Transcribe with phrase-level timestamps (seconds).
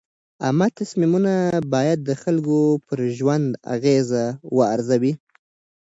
[0.43, 1.33] عامه تصمیمونه
[1.73, 4.09] باید د خلکو پر ژوند اغېز
[4.57, 5.13] وارزوي.